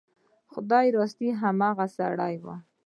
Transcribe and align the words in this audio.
خدای 0.51 0.87
راستي 0.97 1.27
هغه 1.41 1.67
ښه 1.77 1.87
سړی 1.97 2.35
و. 2.43 2.45